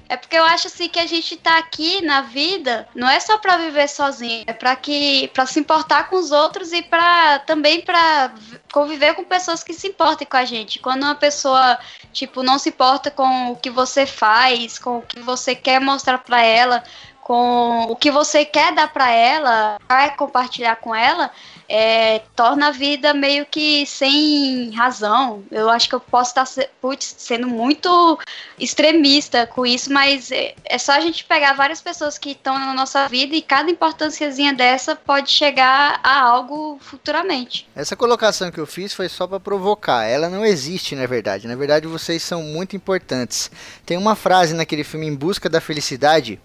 É 0.09 0.17
porque 0.17 0.35
eu 0.35 0.43
acho 0.43 0.67
assim 0.67 0.89
que 0.89 0.99
a 0.99 1.05
gente 1.05 1.37
tá 1.37 1.59
aqui 1.59 2.01
na 2.03 2.21
vida 2.21 2.87
não 2.95 3.07
é 3.07 3.19
só 3.19 3.37
para 3.37 3.57
viver 3.57 3.87
sozinho, 3.87 4.43
é 4.47 4.53
para 4.53 4.75
que 4.75 5.29
para 5.35 5.45
se 5.45 5.59
importar 5.59 6.09
com 6.09 6.15
os 6.15 6.31
outros 6.31 6.73
e 6.73 6.81
para 6.81 7.37
também 7.39 7.81
para 7.81 8.33
conviver 8.73 9.13
com 9.13 9.23
pessoas 9.23 9.63
que 9.63 9.71
se 9.71 9.87
importem 9.87 10.27
com 10.27 10.37
a 10.37 10.45
gente. 10.45 10.79
Quando 10.79 11.03
uma 11.09 11.15
pessoa, 11.15 11.77
tipo, 12.13 12.43
não 12.43 12.57
se 12.57 12.69
importa 12.69 13.11
com 13.11 13.51
o 13.51 13.55
que 13.55 13.69
você 13.69 14.05
faz, 14.05 14.77
com 14.79 14.99
o 14.99 15.01
que 15.01 15.19
você 15.19 15.55
quer 15.55 15.81
mostrar 15.81 16.19
para 16.19 16.41
ela, 16.41 16.83
com 17.21 17.83
o 17.89 17.95
que 17.95 18.09
você 18.09 18.45
quer 18.45 18.73
dar 18.73 18.91
para 18.91 19.11
ela, 19.11 19.77
vai 19.87 20.15
compartilhar 20.15 20.75
com 20.77 20.95
ela, 20.95 21.29
é, 21.69 22.23
torna 22.35 22.69
a 22.69 22.71
vida 22.71 23.13
meio 23.13 23.45
que 23.45 23.85
sem 23.85 24.71
razão. 24.71 25.43
Eu 25.51 25.69
acho 25.69 25.87
que 25.87 25.93
eu 25.93 25.99
posso 25.99 26.31
estar 26.31 26.65
putz, 26.81 27.15
sendo 27.17 27.47
muito 27.47 28.17
extremista 28.57 29.45
com 29.45 29.65
isso, 29.65 29.93
mas 29.93 30.31
é, 30.31 30.55
é, 30.65 30.77
só 30.79 30.93
a 30.93 30.99
gente 30.99 31.23
pegar 31.23 31.53
várias 31.53 31.79
pessoas 31.79 32.17
que 32.17 32.31
estão 32.31 32.57
na 32.57 32.73
nossa 32.73 33.07
vida 33.07 33.35
e 33.35 33.41
cada 33.41 33.69
importânciazinha 33.69 34.51
dessa 34.51 34.95
pode 34.95 35.29
chegar 35.29 35.99
a 36.03 36.21
algo 36.21 36.79
futuramente. 36.81 37.69
Essa 37.75 37.95
colocação 37.95 38.49
que 38.49 38.59
eu 38.59 38.65
fiz 38.65 38.91
foi 38.91 39.07
só 39.07 39.27
para 39.27 39.39
provocar. 39.39 40.05
Ela 40.05 40.27
não 40.27 40.43
existe, 40.43 40.95
na 40.95 41.05
verdade. 41.05 41.47
Na 41.47 41.55
verdade, 41.55 41.85
vocês 41.85 42.23
são 42.23 42.41
muito 42.41 42.75
importantes. 42.75 43.51
Tem 43.85 43.95
uma 43.97 44.15
frase 44.15 44.55
naquele 44.55 44.83
filme 44.83 45.05
Em 45.05 45.15
Busca 45.15 45.47
da 45.47 45.61
Felicidade 45.61 46.39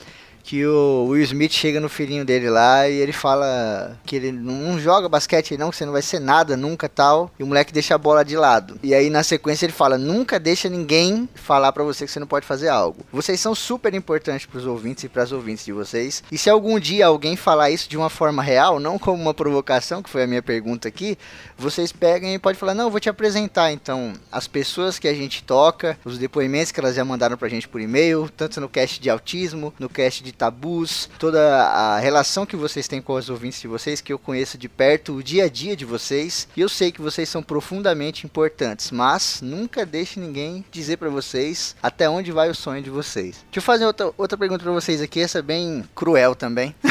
que 0.44 0.64
o 0.66 1.06
Will 1.08 1.22
Smith 1.24 1.52
chega 1.52 1.80
no 1.80 1.88
filhinho 1.88 2.22
dele 2.22 2.50
lá 2.50 2.86
e 2.86 2.94
ele 3.00 3.12
fala 3.12 3.98
que 4.04 4.14
ele 4.14 4.30
não 4.30 4.78
joga 4.78 5.08
basquete 5.08 5.56
não, 5.56 5.70
que 5.70 5.76
você 5.76 5.86
não 5.86 5.92
vai 5.92 6.02
ser 6.02 6.20
nada 6.20 6.54
nunca 6.54 6.86
tal, 6.86 7.30
e 7.38 7.42
o 7.42 7.46
moleque 7.46 7.72
deixa 7.72 7.94
a 7.94 7.98
bola 7.98 8.22
de 8.22 8.36
lado. 8.36 8.78
E 8.82 8.94
aí 8.94 9.08
na 9.08 9.22
sequência 9.22 9.64
ele 9.64 9.72
fala: 9.72 9.96
"Nunca 9.96 10.38
deixa 10.38 10.68
ninguém 10.68 11.26
falar 11.34 11.72
para 11.72 11.82
você 11.82 12.04
que 12.04 12.12
você 12.12 12.20
não 12.20 12.26
pode 12.26 12.44
fazer 12.44 12.68
algo". 12.68 13.04
Vocês 13.10 13.40
são 13.40 13.54
super 13.54 13.94
importantes 13.94 14.44
para 14.44 14.58
os 14.58 14.66
ouvintes 14.66 15.04
e 15.04 15.08
para 15.08 15.22
as 15.22 15.32
ouvintes 15.32 15.64
de 15.64 15.72
vocês. 15.72 16.22
E 16.30 16.36
se 16.36 16.50
algum 16.50 16.78
dia 16.78 17.06
alguém 17.06 17.36
falar 17.36 17.70
isso 17.70 17.88
de 17.88 17.96
uma 17.96 18.10
forma 18.10 18.42
real, 18.42 18.78
não 18.78 18.98
como 18.98 19.22
uma 19.22 19.32
provocação, 19.32 20.02
que 20.02 20.10
foi 20.10 20.24
a 20.24 20.26
minha 20.26 20.42
pergunta 20.42 20.86
aqui, 20.86 21.16
vocês 21.56 21.90
pegam 21.90 22.28
e 22.28 22.38
pode 22.38 22.58
falar: 22.58 22.74
"Não, 22.74 22.90
vou 22.90 23.00
te 23.00 23.08
apresentar 23.08 23.72
então 23.72 24.12
as 24.30 24.46
pessoas 24.46 24.98
que 24.98 25.08
a 25.08 25.14
gente 25.14 25.42
toca, 25.42 25.98
os 26.04 26.18
depoimentos 26.18 26.70
que 26.70 26.80
elas 26.80 26.94
já 26.94 27.04
mandaram 27.04 27.38
pra 27.38 27.48
gente 27.48 27.66
por 27.66 27.80
e-mail, 27.80 28.28
tanto 28.36 28.60
no 28.60 28.68
cast 28.68 29.00
de 29.00 29.08
autismo, 29.08 29.72
no 29.78 29.88
cast 29.88 30.22
de 30.22 30.33
tabus, 30.34 31.08
toda 31.18 31.40
a 31.40 31.98
relação 31.98 32.46
que 32.46 32.56
vocês 32.56 32.88
têm 32.88 33.00
com 33.00 33.14
os 33.14 33.30
ouvintes 33.30 33.60
de 33.60 33.68
vocês, 33.68 34.00
que 34.00 34.12
eu 34.12 34.18
conheço 34.18 34.58
de 34.58 34.68
perto 34.68 35.14
o 35.14 35.22
dia 35.22 35.44
a 35.44 35.48
dia 35.48 35.76
de 35.76 35.84
vocês, 35.84 36.48
e 36.56 36.60
eu 36.60 36.68
sei 36.68 36.92
que 36.92 37.00
vocês 37.00 37.28
são 37.28 37.42
profundamente 37.42 38.26
importantes, 38.26 38.90
mas 38.90 39.40
nunca 39.42 39.86
deixe 39.86 40.20
ninguém 40.20 40.64
dizer 40.70 40.96
para 40.96 41.08
vocês 41.08 41.76
até 41.82 42.08
onde 42.08 42.32
vai 42.32 42.50
o 42.50 42.54
sonho 42.54 42.82
de 42.82 42.90
vocês. 42.90 43.44
Deixa 43.44 43.58
eu 43.58 43.62
fazer 43.62 43.86
outra, 43.86 44.12
outra 44.16 44.38
pergunta 44.38 44.62
para 44.62 44.72
vocês 44.72 45.00
aqui, 45.00 45.20
essa 45.20 45.38
é 45.38 45.42
bem 45.42 45.84
cruel 45.94 46.34
também. 46.34 46.74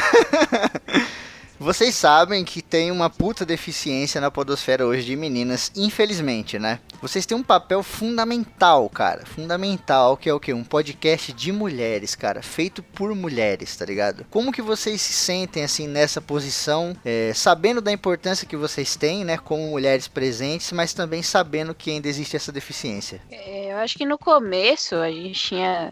Vocês 1.59 1.95
sabem 1.95 2.43
que 2.43 2.62
tem 2.62 2.91
uma 2.91 3.09
puta 3.09 3.45
deficiência 3.45 4.19
na 4.19 4.29
podosfera 4.29 4.85
hoje 4.85 5.05
de 5.05 5.15
meninas, 5.15 5.71
infelizmente, 5.77 6.59
né? 6.59 6.79
Vocês 7.03 7.25
têm 7.25 7.36
um 7.36 7.43
papel 7.43 7.83
fundamental, 7.83 8.89
cara. 8.89 9.25
Fundamental, 9.25 10.15
que 10.15 10.29
é 10.29 10.33
o 10.33 10.39
quê? 10.39 10.53
Um 10.53 10.63
podcast 10.63 11.33
de 11.33 11.51
mulheres, 11.51 12.15
cara. 12.15 12.41
Feito 12.41 12.81
por 12.81 13.13
mulheres, 13.13 13.75
tá 13.75 13.83
ligado? 13.83 14.25
Como 14.29 14.53
que 14.53 14.62
vocês 14.62 15.01
se 15.01 15.12
sentem, 15.12 15.65
assim, 15.65 15.86
nessa 15.86 16.22
posição, 16.22 16.95
é, 17.03 17.33
sabendo 17.36 17.81
da 17.81 17.91
importância 17.91 18.48
que 18.48 18.55
vocês 18.55 18.95
têm, 18.95 19.25
né, 19.25 19.38
como 19.38 19.67
mulheres 19.67 20.07
presentes, 20.07 20.72
mas 20.72 20.93
também 20.93 21.22
sabendo 21.22 21.75
que 21.75 21.91
ainda 21.91 22.07
existe 22.07 22.38
essa 22.38 22.53
deficiência? 22.53 23.19
É, 23.29 23.74
eu 23.74 23.77
acho 23.79 23.98
que 23.98 24.05
no 24.05 24.17
começo 24.17 24.95
a 24.95 25.12
gente 25.12 25.38
tinha 25.38 25.91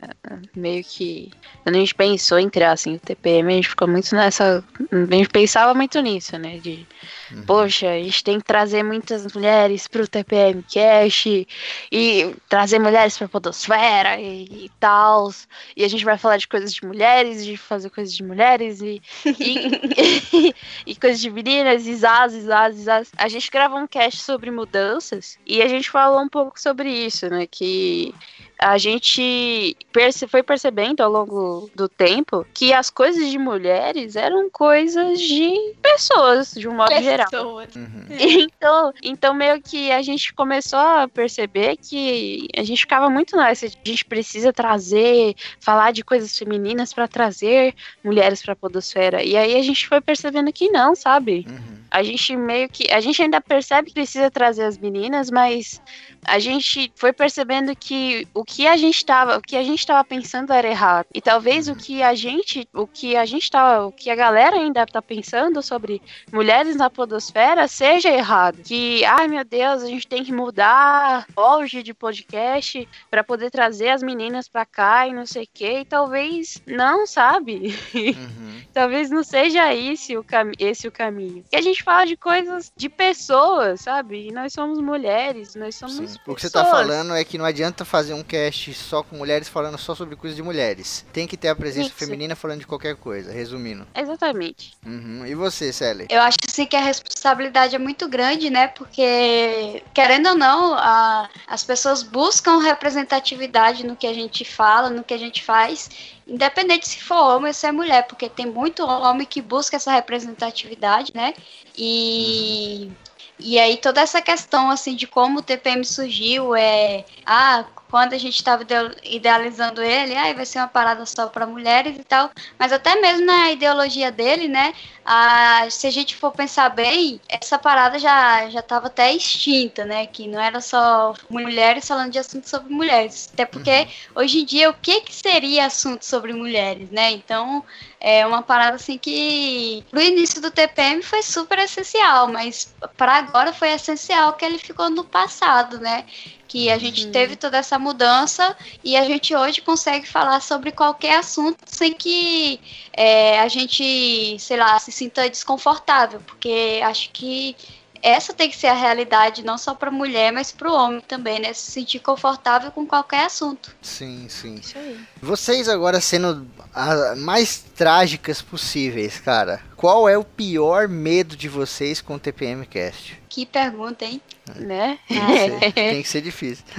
meio 0.56 0.82
que. 0.82 1.30
Quando 1.62 1.75
a 1.75 1.80
gente 1.80 1.94
pensou 1.94 2.39
em 2.39 2.50
criar 2.50 2.72
assim, 2.72 2.96
o 2.96 3.00
TPM, 3.00 3.51
a 3.51 3.56
gente 3.58 3.68
ficou 3.68 3.88
muito 3.89 4.15
nessa. 4.15 4.63
A 4.89 5.13
gente 5.13 5.30
pensava 5.30 5.74
muito 5.74 6.00
nisso, 6.00 6.38
né? 6.38 6.58
De 6.58 6.88
Uhum. 7.32 7.44
Poxa, 7.44 7.89
a 7.89 7.98
gente 7.98 8.24
tem 8.24 8.39
que 8.39 8.46
trazer 8.46 8.84
muitas 8.84 9.32
mulheres 9.34 9.88
pro 9.88 10.08
TPM 10.08 10.62
Cash 11.01 11.48
e 11.91 12.36
trazer 12.48 12.79
mulheres 12.79 13.17
pra 13.17 13.27
Podosfera 13.27 14.20
e, 14.20 14.65
e 14.65 14.72
tal. 14.79 15.31
E 15.75 15.84
a 15.84 15.88
gente 15.88 16.05
vai 16.05 16.17
falar 16.17 16.38
de 16.38 16.48
coisas 16.48 16.74
de 16.74 16.86
mulheres, 16.86 17.43
de 17.46 17.58
fazer 17.58 17.89
coisas 17.89 18.13
de 18.13 18.24
mulheres 18.24 18.81
e, 18.81 19.01
e, 19.25 20.53
e, 20.86 20.96
coisas 20.96 21.20
de 21.20 21.29
meninas, 21.29 21.88
e 21.88 21.96
zaz, 21.96 22.34
e 22.34 22.41
zaz, 22.41 22.77
e 22.77 22.84
zaz. 22.84 23.12
A 23.17 23.27
gente 23.27 23.50
gravou 23.50 23.79
um 23.79 23.88
cast 23.88 24.22
sobre 24.22 24.51
mudanças 24.51 25.38
e 25.46 25.62
a 25.62 25.67
gente 25.67 25.89
falou 25.89 26.22
um 26.22 26.29
pouco 26.29 26.60
sobre 26.60 26.89
isso, 26.89 27.29
né? 27.29 27.48
Que 27.48 28.13
a 28.62 28.77
gente 28.77 29.75
perce 29.91 30.27
foi 30.27 30.44
percebendo 30.44 31.01
ao 31.01 31.12
longo 31.12 31.70
do 31.74 31.89
tempo 31.89 32.46
que 32.53 32.72
as 32.72 32.91
coisas 32.91 33.32
de 33.32 33.38
mulheres 33.39 34.15
eram 34.15 34.51
coisas 34.51 35.20
de 35.20 35.74
pessoas, 35.82 36.53
de 36.53 36.68
um 36.68 36.75
modo 36.75 36.89
pessoas. 36.89 37.03
geral. 37.03 37.56
Uhum. 37.75 38.08
Então, 38.51 38.94
então, 39.01 39.34
meio 39.34 39.60
que 39.62 39.91
a 39.91 40.01
gente 40.03 40.32
começou 40.34 40.77
a 40.77 41.08
perceber 41.08 41.77
que 41.77 42.48
a 42.56 42.63
gente 42.63 42.82
ficava 42.82 43.10
muito 43.10 43.36
nessa. 43.36 43.65
A 43.65 43.70
gente 43.70 44.06
precisa 44.06 44.53
trazer, 44.53 45.36
falar 45.60 45.91
de 45.91 46.03
coisas 46.03 46.38
femininas 46.38 46.94
para 46.94 47.08
trazer 47.08 47.74
mulheres 48.03 48.44
para 48.44 48.53
a 48.53 48.56
podosfera. 48.56 49.24
E 49.24 49.36
aí 49.36 49.56
a 49.56 49.63
gente 49.63 49.88
foi 49.88 50.00
percebendo 50.01 50.53
que 50.53 50.70
não, 50.70 50.94
sabe? 50.94 51.46
Uhum. 51.50 51.81
A 51.92 52.02
gente 52.02 52.38
meio 52.38 52.70
que. 52.70 52.90
A 52.92 53.02
gente 53.02 53.22
ainda 53.22 53.42
percebe 53.42 53.90
que 53.90 53.94
precisa 53.94 54.32
trazer 54.32 54.64
as 54.64 54.78
meninas, 54.78 55.30
mas 55.30 55.82
a 56.26 56.40
gente 56.40 56.92
foi 56.96 57.12
percebendo 57.12 57.76
que 57.76 58.26
o 58.34 58.46
que 58.46 58.66
a 58.66 58.78
gente 58.78 58.96
estava, 58.96 59.38
o 59.38 59.42
que 59.42 59.58
a 59.58 59.64
gente 59.64 59.80
estava 59.80 60.04
pensando 60.04 60.54
era 60.54 60.70
errado. 60.70 61.08
E 61.14 61.22
talvez 61.22 61.68
o 61.68 61.76
que 61.76 62.02
a 62.02 62.16
gente, 62.16 62.68
o 62.74 62.88
que 62.88 63.18
a 63.18 63.26
gente 63.26 63.52
tá, 63.52 63.86
o 63.86 63.92
que 63.92 64.10
a 64.10 64.16
galera 64.16 64.56
ainda 64.56 64.86
tá 64.86 65.02
pensando 65.02 65.62
sobre 65.62 66.02
mulheres 66.32 66.78
na 66.78 66.90
podosfera 66.90 67.68
seja 67.68 68.10
errado. 68.10 68.62
Que, 68.64 69.04
ai 69.04 69.28
meu 69.28 69.44
Deus, 69.44 69.84
a 69.84 69.88
gente 69.88 70.08
tem 70.08 70.24
que 70.24 70.32
mudar 70.32 71.28
hoje 71.36 71.84
de 71.84 71.94
podcast 71.94 72.88
para 73.10 73.24
poder 73.24 73.52
trazer 73.52 73.90
as 73.90 74.02
meninas 74.02 74.48
para 74.48 74.66
cá 74.66 75.08
e 75.08 75.14
não 75.14 75.26
sei 75.26 75.44
o 75.44 75.50
que. 75.54 75.80
E 75.82 75.86
talvez 75.86 76.62
não, 76.66 77.06
sabe? 77.06 77.76
Uhum. 77.94 78.41
talvez 78.74 79.10
não 79.10 79.24
seja 79.24 79.74
esse 79.74 80.18
o, 80.18 80.24
cam 80.24 80.51
esse 80.60 80.88
o 80.88 80.92
caminho. 80.92 81.44
Que 81.50 81.56
a 81.56 81.62
gente 81.62 81.84
fala 81.84 82.06
de 82.06 82.16
coisas 82.18 82.72
de 82.75 82.90
pessoas, 82.90 83.82
sabe? 83.82 84.28
E 84.28 84.32
nós 84.32 84.54
somos 84.54 84.80
mulheres, 84.80 85.56
nós 85.56 85.75
somos 85.75 86.12
Sim. 86.12 86.20
O 86.28 86.36
que 86.36 86.42
você 86.42 86.50
tá 86.50 86.66
falando 86.66 87.16
é 87.16 87.24
que 87.24 87.38
não 87.38 87.46
adianta 87.46 87.86
fazer 87.86 88.13
um 88.13 88.24
cast 88.24 88.74
só 88.74 89.04
com 89.04 89.18
mulheres 89.18 89.48
falando 89.48 89.78
só 89.78 89.94
sobre 89.96 90.16
coisas 90.16 90.36
de 90.36 90.44
mulheres. 90.44 91.06
Tem 91.12 91.28
que 91.28 91.38
ter 91.38 91.50
a 91.50 91.56
presença 91.56 91.90
Isso. 91.90 91.98
feminina 91.98 92.36
falando 92.36 92.60
de 92.60 92.68
qualquer 92.68 92.96
coisa, 92.96 93.32
resumindo. 93.32 93.86
Exatamente. 93.96 94.74
Uhum. 94.86 95.25
E 95.25 95.36
você, 95.36 95.72
Sally? 95.72 96.08
Eu 96.10 96.22
acho 96.22 96.38
sim 96.48 96.66
que 96.66 96.75
a 96.75 96.82
responsabilidade 96.82 97.75
é 97.75 97.80
muito 97.80 98.08
grande, 98.08 98.50
né? 98.50 98.68
Porque, 98.68 99.84
querendo 99.94 100.30
ou 100.30 100.36
não, 100.36 100.74
a, 100.75 101.30
as 101.48 101.63
pessoas 101.63 102.04
buscam 102.04 102.60
representatividade 102.60 103.86
no 103.86 103.96
que 103.96 104.08
a 104.08 104.13
gente 104.13 104.46
fala, 104.46 104.90
no 104.90 105.04
que 105.04 105.13
a 105.13 105.18
gente 105.18 105.44
faz. 105.44 105.90
Independente 106.32 106.88
se 106.88 107.02
for 107.04 107.36
homem 107.36 107.48
ou 107.50 107.54
se 107.54 107.68
é 107.68 107.72
mulher, 107.72 108.08
porque 108.08 108.30
tem 108.30 108.46
muito 108.46 108.84
homem 108.86 109.28
que 109.28 109.42
busca 109.42 109.76
essa 109.76 109.92
representatividade, 109.92 111.12
né? 111.14 111.34
E 111.78 112.88
uhum. 112.88 112.96
E 113.44 113.60
aí 113.60 113.78
toda 113.78 114.02
essa 114.02 114.22
questão 114.22 114.70
assim 114.70 114.96
de 114.96 115.08
como 115.08 115.40
o 115.40 115.42
TPM 115.42 115.84
surgiu 115.84 116.56
é 116.56 117.06
ah 117.26 117.66
quando 117.92 118.14
a 118.14 118.18
gente 118.18 118.36
estava 118.36 118.66
idealizando 119.04 119.84
ele, 119.84 120.16
ah, 120.16 120.34
vai 120.34 120.46
ser 120.46 120.60
uma 120.60 120.68
parada 120.70 121.06
só 121.06 121.28
para 121.28 121.46
mulheres 121.46 121.98
e 122.00 122.04
tal, 122.06 122.32
mas 122.58 122.72
até 122.72 122.96
mesmo 123.02 123.26
na 123.26 123.52
ideologia 123.52 124.10
dele, 124.10 124.48
né, 124.48 124.74
a, 125.06 125.68
se 125.70 125.88
a 125.88 125.92
gente 125.92 126.16
for 126.16 126.32
pensar 126.32 126.70
bem, 126.70 127.20
essa 127.28 127.60
parada 127.60 128.00
já 128.00 128.50
já 128.50 128.62
estava 128.62 128.88
até 128.88 129.12
extinta, 129.14 129.84
né, 129.84 130.06
que 130.08 130.26
não 130.26 130.40
era 130.40 130.62
só 130.62 131.14
mulheres 131.30 131.86
falando 131.86 132.12
de 132.12 132.20
assuntos 132.20 132.50
sobre 132.50 132.74
mulheres, 132.74 133.30
até 133.34 133.46
porque 133.46 133.70
uhum. 133.70 134.22
hoje 134.24 134.40
em 134.40 134.46
dia 134.46 134.70
o 134.70 134.74
que 134.74 135.02
que 135.02 135.14
seria 135.14 135.66
assunto 135.66 136.06
sobre 136.06 136.32
mulheres, 136.32 136.90
né? 136.92 137.12
Então 137.12 137.62
é 138.00 138.26
uma 138.26 138.42
parada 138.42 138.78
assim 138.78 138.98
que 138.98 139.84
no 139.92 140.02
início 140.02 140.42
do 140.42 140.50
TPM 140.50 141.02
foi 141.04 141.22
super 141.22 141.60
essencial, 141.60 142.30
mas 142.30 142.74
para 142.96 143.16
agora 143.16 143.52
foi 143.52 143.70
essencial 143.74 144.34
que 144.34 144.46
ele 144.46 144.58
ficou 144.58 144.90
no 144.90 145.04
passado, 145.04 145.78
né? 145.78 146.06
Que 146.51 146.70
a 146.70 146.77
gente 146.77 147.05
uhum. 147.05 147.12
teve 147.13 147.38
toda 147.38 147.58
essa 147.58 147.79
mudança 147.79 148.58
e 148.84 148.98
a 148.98 149.05
gente 149.05 149.34
hoje 149.34 149.62
consegue 149.62 150.05
falar 150.05 150.41
sobre 150.41 150.70
qualquer 150.74 151.20
assunto 151.20 151.60
sem 151.65 151.93
que 151.93 152.60
é, 152.91 153.39
a 153.39 153.48
gente, 153.48 154.38
sei 154.38 154.58
lá, 154.58 154.77
se 154.77 154.91
sinta 154.91 155.29
desconfortável, 155.29 156.20
porque 156.27 156.81
acho 156.84 157.10
que 157.12 157.55
essa 158.03 158.34
tem 158.34 158.50
que 158.50 158.58
ser 158.58 158.67
a 158.67 158.74
realidade 158.74 159.46
não 159.46 159.58
só 159.58 159.74
para 159.74 159.89
mulher, 159.89 160.34
mas 160.34 160.51
para 160.51 160.70
o 160.70 160.75
homem 160.75 161.00
também, 161.00 161.39
né? 161.39 161.53
Se 161.53 161.72
sentir 161.72 162.00
confortável 162.00 162.70
com 162.70 162.86
qualquer 162.86 163.27
assunto. 163.27 163.74
Sim, 163.81 164.27
sim. 164.27 164.55
Isso 164.55 164.77
aí. 164.77 165.00
Vocês 165.22 165.70
agora 165.70 166.01
sendo 166.01 166.46
as 166.74 167.17
mais 167.17 167.63
trágicas 167.75 168.41
possíveis, 168.41 169.22
cara. 169.22 169.62
Qual 169.77 170.10
é 170.10 170.17
o 170.17 170.25
pior 170.25 170.89
medo 170.89 171.38
de 171.38 171.48
vocês 171.48 172.01
com 172.01 172.15
o 172.15 172.20
TPM 172.20 172.65
Cast? 172.65 173.21
Que 173.32 173.46
pergunta, 173.46 174.04
hein? 174.04 174.22
Né? 174.58 175.00
Tem 175.74 176.02
que 176.02 176.10
ser 176.10 176.22
difícil. 176.22 176.66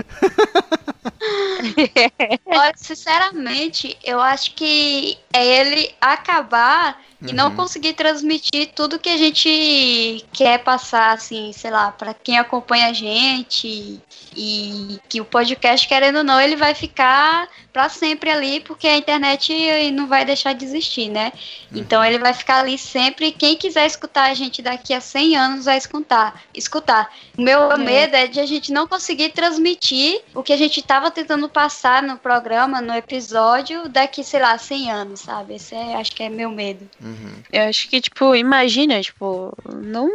Olha, 2.59 2.75
sinceramente, 2.77 3.97
eu 4.05 4.21
acho 4.21 4.55
que 4.55 5.19
é 5.33 5.45
ele 5.45 5.95
acabar 6.01 7.01
e 7.23 7.29
uhum. 7.29 7.35
não 7.35 7.55
conseguir 7.55 7.93
transmitir 7.93 8.73
tudo 8.75 8.99
que 8.99 9.09
a 9.09 9.17
gente 9.17 10.25
quer 10.33 10.59
passar, 10.59 11.13
assim, 11.13 11.53
sei 11.53 11.71
lá, 11.71 11.93
para 11.93 12.13
quem 12.13 12.37
acompanha 12.37 12.89
a 12.89 12.93
gente 12.93 14.01
e 14.37 14.99
que 15.09 15.21
o 15.21 15.25
podcast, 15.25 15.87
querendo 15.87 16.19
ou 16.19 16.25
não, 16.25 16.41
ele 16.41 16.57
vai 16.57 16.75
ficar 16.75 17.49
para 17.73 17.89
sempre 17.89 18.31
ali, 18.31 18.61
porque 18.61 18.87
a 18.87 18.97
internet 18.97 19.53
não 19.93 20.07
vai 20.07 20.25
deixar 20.25 20.53
de 20.53 20.65
existir, 20.65 21.09
né? 21.09 21.33
Uhum. 21.71 21.79
Então 21.79 22.05
ele 22.05 22.19
vai 22.19 22.35
ficar 22.35 22.61
ali 22.61 22.77
sempre. 22.77 23.33
Quem 23.33 23.57
quiser 23.57 23.87
escutar 23.87 24.31
a 24.31 24.35
gente 24.35 24.61
daqui 24.61 24.93
a 24.93 25.01
100 25.01 25.37
anos 25.37 25.65
vai 25.65 25.79
escutar. 25.79 26.43
escutar. 26.53 27.11
O 27.39 27.43
meu 27.43 27.71
é. 27.73 27.79
medo 27.79 28.17
é 28.17 28.27
de 28.27 28.41
a 28.41 28.47
gente 28.47 28.73
não 28.73 28.87
conseguir 28.87 29.31
transmitir 29.31 30.21
o 30.35 30.43
que 30.43 30.53
a 30.53 30.57
gente 30.57 30.81
estava 30.81 31.11
tentando 31.11 31.49
passar 31.49 32.03
no 32.03 32.19
programa, 32.19 32.42
no 32.81 32.95
episódio, 32.95 33.89
daqui, 33.89 34.23
sei 34.25 34.41
lá, 34.41 34.57
100 34.59 34.91
anos, 34.91 35.21
sabe? 35.21 35.55
Esse 35.55 35.75
é, 35.75 35.95
acho 35.95 36.13
que 36.13 36.23
é 36.23 36.29
meu 36.29 36.51
medo. 36.51 36.89
Uhum. 37.01 37.35
Eu 37.53 37.63
acho 37.69 37.89
que, 37.89 38.01
tipo, 38.01 38.35
imagina, 38.35 39.01
tipo, 39.01 39.53
não, 39.73 40.09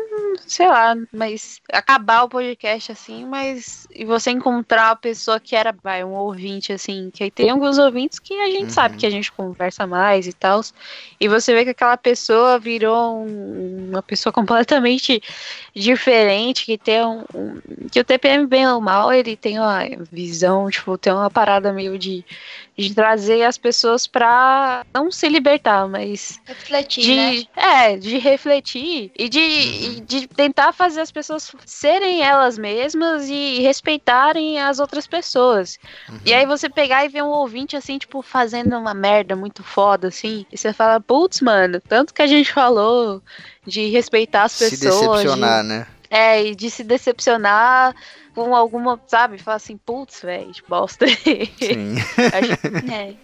sei 0.45 0.67
lá, 0.67 0.95
mas 1.11 1.61
acabar 1.71 2.23
o 2.23 2.29
podcast 2.29 2.91
assim, 2.91 3.25
mas 3.25 3.87
e 3.93 4.05
você 4.05 4.31
encontrar 4.31 4.91
a 4.91 4.95
pessoa 4.95 5.39
que 5.39 5.55
era, 5.55 5.75
vai, 5.83 6.03
um 6.03 6.13
ouvinte, 6.13 6.71
assim, 6.71 7.09
que 7.13 7.29
tem 7.31 7.49
alguns 7.49 7.77
ouvintes 7.77 8.19
que 8.19 8.33
a 8.33 8.47
gente 8.47 8.63
uhum. 8.63 8.69
sabe 8.69 8.97
que 8.97 9.05
a 9.05 9.09
gente 9.09 9.31
conversa 9.31 9.87
mais 9.87 10.27
e 10.27 10.33
tal, 10.33 10.61
e 11.19 11.27
você 11.27 11.53
vê 11.53 11.63
que 11.63 11.71
aquela 11.71 11.97
pessoa 11.97 12.59
virou 12.59 13.17
um, 13.17 13.89
uma 13.89 14.01
pessoa 14.01 14.31
completamente 14.33 15.21
diferente, 15.75 16.65
que 16.65 16.77
tem 16.77 17.03
um, 17.03 17.23
um, 17.33 17.61
que 17.91 17.99
o 17.99 18.03
TPM 18.03 18.45
bem 18.45 18.67
ou 18.67 18.81
mal, 18.81 19.11
ele 19.11 19.35
tem 19.35 19.59
uma 19.59 19.83
visão, 20.11 20.69
tipo, 20.69 20.97
tem 20.97 21.13
uma 21.13 21.29
parada 21.29 21.73
meio 21.73 21.97
de 21.97 22.23
de 22.77 22.93
trazer 22.93 23.43
as 23.43 23.57
pessoas 23.57 24.05
para 24.05 24.85
não 24.93 25.11
se 25.11 25.27
libertar, 25.27 25.87
mas 25.87 26.39
refletir, 26.45 27.01
de, 27.01 27.15
né? 27.15 27.43
É, 27.55 27.97
de 27.97 28.17
refletir 28.19 29.11
e 29.17 29.27
de, 29.27 29.39
uhum. 29.39 30.05
de 30.05 30.27
tentar 30.27 30.71
fazer 30.71 31.01
as 31.01 31.11
pessoas 31.11 31.51
serem 31.65 32.21
elas 32.21 32.57
mesmas 32.57 33.27
e 33.29 33.59
respeitarem 33.61 34.59
as 34.59 34.79
outras 34.79 35.07
pessoas. 35.07 35.79
Uhum. 36.07 36.19
E 36.23 36.33
aí 36.33 36.45
você 36.45 36.69
pegar 36.69 37.03
e 37.03 37.09
ver 37.09 37.23
um 37.23 37.29
ouvinte 37.29 37.75
assim, 37.75 37.97
tipo, 37.97 38.21
fazendo 38.21 38.77
uma 38.77 38.93
merda 38.93 39.35
muito 39.35 39.63
foda 39.63 40.09
assim, 40.09 40.45
e 40.51 40.57
você 40.57 40.71
fala, 40.71 40.99
putz, 40.99 41.41
mano, 41.41 41.81
tanto 41.81 42.13
que 42.13 42.21
a 42.21 42.27
gente 42.27 42.53
falou 42.53 43.23
de 43.65 43.89
respeitar 43.89 44.43
as 44.43 44.57
pessoas, 44.57 44.79
se 44.79 44.85
decepcionar, 44.85 45.63
de, 45.63 45.69
né? 45.69 45.87
É, 46.09 46.43
e 46.43 46.55
de 46.55 46.69
se 46.69 46.83
decepcionar 46.83 47.95
com 48.33 48.55
alguma, 48.55 48.99
sabe? 49.07 49.37
Fala 49.37 49.57
assim, 49.57 49.77
putz, 49.77 50.21
velho, 50.21 50.51
bosta. 50.67 51.07
Sim. 51.07 51.95
é. 52.91 53.15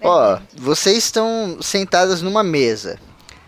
Ó, 0.00 0.38
vocês 0.54 0.98
estão 0.98 1.58
sentadas 1.60 2.22
numa 2.22 2.42
mesa. 2.42 2.98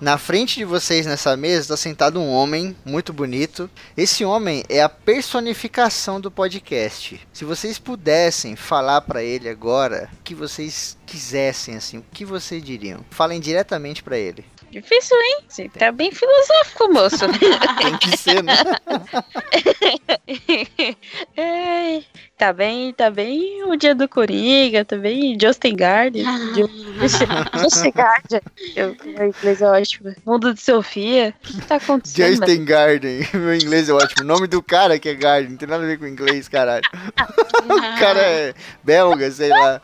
Na 0.00 0.18
frente 0.18 0.56
de 0.56 0.64
vocês 0.64 1.06
nessa 1.06 1.36
mesa 1.36 1.62
está 1.62 1.76
sentado 1.76 2.20
um 2.20 2.30
homem 2.30 2.76
muito 2.84 3.12
bonito. 3.12 3.70
Esse 3.96 4.24
homem 4.24 4.62
é 4.68 4.82
a 4.82 4.88
personificação 4.88 6.20
do 6.20 6.30
podcast. 6.30 7.20
Se 7.32 7.44
vocês 7.44 7.78
pudessem 7.78 8.56
falar 8.56 9.00
para 9.02 9.22
ele 9.22 9.48
agora 9.48 10.10
o 10.12 10.22
que 10.22 10.34
vocês 10.34 10.98
quisessem, 11.06 11.76
assim, 11.76 11.98
o 11.98 12.04
que 12.12 12.24
vocês 12.24 12.62
diriam? 12.62 13.04
Falem 13.08 13.40
diretamente 13.40 14.02
para 14.02 14.18
ele. 14.18 14.44
Difícil, 14.74 15.16
hein? 15.16 15.38
Você 15.48 15.68
tá 15.68 15.92
bem 15.92 16.10
filosófico, 16.10 16.92
moço. 16.92 17.26
Tem 17.78 17.96
que 17.98 18.16
ser, 18.16 18.42
né? 18.42 18.54
É, 21.36 22.02
tá 22.36 22.52
bem, 22.52 22.92
tá 22.92 23.10
bem 23.10 23.62
o 23.64 23.76
dia 23.76 23.94
do 23.94 24.08
Coringa, 24.08 24.84
tá 24.84 24.96
bem 24.96 25.36
Justin 25.40 25.76
Garden. 25.76 26.24
Justin 26.96 27.26
Garden. 27.94 28.40
Eu, 28.74 28.96
meu 29.04 29.28
inglês 29.28 29.62
é 29.62 29.66
ótimo. 29.66 30.14
Mundo 30.24 30.54
de 30.54 30.60
Sofia. 30.60 31.34
O 31.44 31.46
que, 31.46 31.60
que 31.60 31.66
tá 31.66 31.76
acontecendo? 31.76 32.36
Justin 32.36 32.64
Garden. 32.64 33.28
Meu 33.34 33.54
inglês 33.54 33.88
é 33.88 33.92
ótimo. 33.92 34.22
O 34.22 34.26
nome 34.26 34.46
do 34.46 34.62
cara 34.62 34.98
que 34.98 35.10
é 35.10 35.14
Garden. 35.14 35.50
Não 35.50 35.56
tem 35.56 35.68
nada 35.68 35.84
a 35.84 35.86
ver 35.86 35.98
com 35.98 36.06
inglês, 36.06 36.48
caralho. 36.48 36.84
o 37.64 38.00
cara 38.00 38.20
é 38.20 38.54
belga, 38.82 39.30
sei 39.30 39.50
lá. 39.50 39.80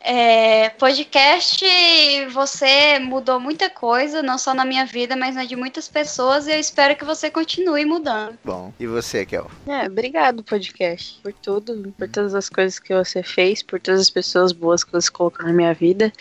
É, 0.00 0.55
podcast, 0.70 1.64
você 2.32 2.98
mudou 2.98 3.38
muita 3.40 3.70
coisa, 3.70 4.22
não 4.22 4.38
só 4.38 4.54
na 4.54 4.64
minha 4.64 4.84
vida, 4.86 5.16
mas 5.16 5.34
na 5.34 5.44
de 5.44 5.56
muitas 5.56 5.88
pessoas, 5.88 6.46
e 6.46 6.52
eu 6.52 6.58
espero 6.58 6.96
que 6.96 7.04
você 7.04 7.30
continue 7.30 7.84
mudando. 7.84 8.38
Bom, 8.44 8.72
e 8.78 8.86
você, 8.86 9.24
Kel? 9.26 9.50
É, 9.66 9.86
obrigado, 9.86 10.42
podcast, 10.42 11.18
por 11.22 11.32
tudo, 11.32 11.92
por 11.98 12.08
todas 12.08 12.34
as 12.34 12.48
coisas 12.48 12.78
que 12.78 12.94
você 12.94 13.22
fez, 13.22 13.62
por 13.62 13.80
todas 13.80 14.00
as 14.00 14.10
pessoas 14.10 14.52
boas 14.52 14.84
que 14.84 14.92
você 14.92 15.10
colocou 15.10 15.46
na 15.46 15.52
minha 15.52 15.74
vida. 15.74 16.12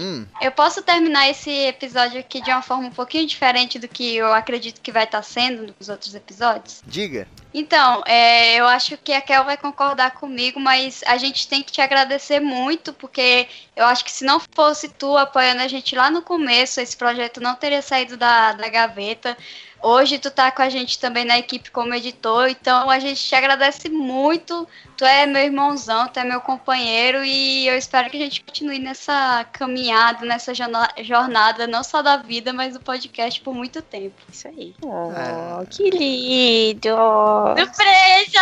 Hum, 0.00 0.26
eu 0.40 0.50
posso 0.52 0.82
terminar 0.82 1.28
esse 1.28 1.50
episódio 1.50 2.18
aqui 2.20 2.40
de 2.40 2.50
uma 2.50 2.62
forma 2.62 2.86
um 2.88 2.92
pouquinho 2.92 3.26
diferente 3.26 3.78
do 3.78 3.88
que 3.88 4.16
eu 4.16 4.32
acredito 4.32 4.80
que 4.80 4.92
vai 4.92 5.04
estar 5.04 5.22
sendo 5.22 5.74
nos 5.78 5.88
outros 5.88 6.14
episódios? 6.14 6.82
diga. 6.86 7.26
Então, 7.54 8.02
é, 8.06 8.56
eu 8.60 8.66
acho 8.66 8.98
que 8.98 9.10
a 9.10 9.22
Kel 9.22 9.42
vai 9.42 9.56
concordar 9.56 10.10
comigo, 10.12 10.60
mas 10.60 11.00
a 11.06 11.16
gente 11.16 11.48
tem 11.48 11.62
que 11.62 11.72
te 11.72 11.80
agradecer 11.80 12.40
muito, 12.40 12.92
porque 12.92 13.48
eu 13.74 13.86
acho 13.86 14.04
que 14.04 14.12
se 14.12 14.22
não 14.22 14.38
fosse 14.54 14.86
tu 14.90 15.16
apoiando 15.16 15.62
a 15.62 15.68
gente 15.68 15.96
lá 15.96 16.10
no 16.10 16.20
começo, 16.20 16.78
esse 16.78 16.94
projeto 16.94 17.40
não 17.40 17.54
teria 17.56 17.80
saído 17.80 18.18
da, 18.18 18.52
da 18.52 18.68
gaveta. 18.68 19.34
Hoje 19.80 20.18
tu 20.18 20.30
tá 20.30 20.50
com 20.50 20.60
a 20.60 20.68
gente 20.68 20.98
também 20.98 21.24
na 21.24 21.38
equipe 21.38 21.70
como 21.70 21.94
editor, 21.94 22.48
então 22.48 22.90
a 22.90 22.98
gente 22.98 23.22
te 23.22 23.34
agradece 23.34 23.88
muito. 23.88 24.66
Tu 24.96 25.04
é 25.04 25.24
meu 25.26 25.42
irmãozão, 25.44 26.08
tu 26.08 26.18
é 26.18 26.24
meu 26.24 26.40
companheiro 26.40 27.24
e 27.24 27.68
eu 27.68 27.78
espero 27.78 28.10
que 28.10 28.16
a 28.16 28.20
gente 28.20 28.42
continue 28.42 28.80
nessa 28.80 29.46
caminhada, 29.52 30.26
nessa 30.26 30.52
jorna- 30.52 30.90
jornada, 31.02 31.68
não 31.68 31.84
só 31.84 32.02
da 32.02 32.16
vida, 32.16 32.52
mas 32.52 32.74
do 32.74 32.80
podcast 32.80 33.40
por 33.40 33.54
muito 33.54 33.80
tempo. 33.80 34.16
Isso 34.32 34.48
aí. 34.48 34.74
Oh, 34.82 35.12
Ah. 35.14 35.64
que 35.70 35.88
lindo! 35.90 36.88
Surpresa! 37.56 38.40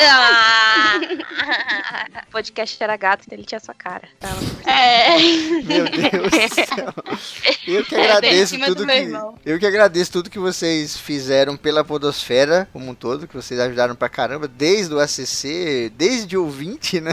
Ah! 0.00 0.98
o 2.28 2.30
podcast 2.32 2.82
era 2.82 2.96
gato, 2.96 3.22
então 3.26 3.38
ele 3.38 3.46
tinha 3.46 3.60
sua 3.60 3.74
cara. 3.74 4.08
Tava 4.18 4.34
É. 4.66 5.16
Meu 5.62 5.84
Deus 5.84 6.30
do 6.30 6.54
céu. 6.54 6.92
Eu 7.92 8.00
que 8.00 8.06
É, 8.06 8.10
agradeço 8.12 8.54
cima 8.54 8.66
tudo 8.66 8.78
do 8.78 8.86
meu 8.86 8.96
que 8.96 9.02
irmão. 9.02 9.34
eu 9.44 9.58
que 9.58 9.66
agradeço 9.66 10.12
tudo 10.12 10.30
que 10.30 10.38
vocês 10.38 10.96
fizeram 10.96 11.56
pela 11.56 11.84
podosfera 11.84 12.68
como 12.72 12.90
um 12.90 12.94
todo, 12.94 13.26
que 13.28 13.34
vocês 13.36 13.58
ajudaram 13.60 13.94
pra 13.94 14.08
caramba 14.08 14.48
desde 14.48 14.94
o 14.94 15.00
ACC, 15.00 15.92
desde 15.96 16.36
o 16.36 16.44
ouvinte, 16.44 17.00
né? 17.02 17.12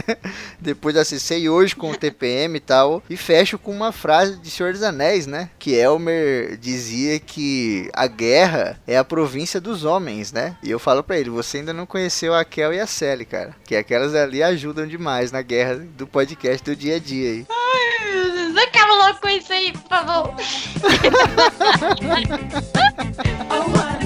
Depois 0.60 0.94
do 0.94 1.00
ACC 1.00 1.38
e 1.38 1.48
hoje 1.48 1.74
com 1.76 1.90
o 1.90 1.96
TPM 1.96 2.56
e 2.56 2.60
tal. 2.60 3.02
E 3.08 3.16
fecho 3.16 3.58
com 3.58 3.70
uma 3.72 3.92
frase 3.92 4.36
de 4.38 4.50
Senhor 4.50 4.72
dos 4.72 4.82
Anéis, 4.82 5.26
né? 5.26 5.50
Que 5.58 5.74
Elmer 5.74 6.56
dizia 6.56 7.18
que 7.18 7.88
a 7.92 8.06
guerra 8.06 8.78
é 8.86 8.96
a 8.96 9.04
província 9.04 9.60
dos 9.60 9.84
homens, 9.84 10.32
né? 10.32 10.56
E 10.62 10.70
eu 10.70 10.78
falo 10.78 11.02
pra 11.02 11.18
ele, 11.18 11.30
você 11.30 11.58
ainda 11.58 11.72
não 11.72 11.86
conheceu 11.86 12.34
a 12.34 12.44
Kel 12.44 12.72
e 12.72 12.80
a 12.80 12.86
Sally, 12.86 13.24
cara, 13.24 13.54
que 13.64 13.76
aquelas 13.76 14.14
ali 14.14 14.42
ajudam 14.42 14.86
demais 14.86 15.30
na 15.32 15.42
guerra 15.42 15.76
do 15.76 16.06
podcast 16.06 16.64
do 16.64 16.74
dia 16.76 16.96
a 16.96 16.98
dia 16.98 17.30
aí. 17.30 17.46
Acaba 18.62 18.94
logo 18.94 19.20
com 19.20 19.28
isso 19.28 19.52
aí, 19.52 19.72
por 19.72 19.88
favor. 19.88 20.34